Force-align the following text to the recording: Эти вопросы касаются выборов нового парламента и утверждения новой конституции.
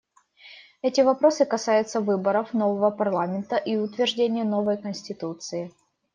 Эти 0.81 1.01
вопросы 1.01 1.45
касаются 1.45 2.01
выборов 2.01 2.55
нового 2.55 2.89
парламента 2.89 3.55
и 3.55 3.77
утверждения 3.77 4.43
новой 4.43 4.77
конституции. 4.81 5.71